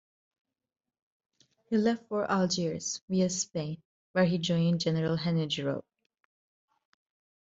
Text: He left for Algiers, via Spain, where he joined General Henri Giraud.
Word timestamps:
He 1.69 1.77
left 1.77 2.07
for 2.07 2.25
Algiers, 2.27 3.03
via 3.07 3.29
Spain, 3.29 3.83
where 4.13 4.25
he 4.25 4.39
joined 4.39 4.79
General 4.79 5.15
Henri 5.15 5.45
Giraud. 5.45 5.83